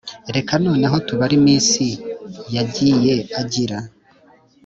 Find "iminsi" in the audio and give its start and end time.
1.39-1.85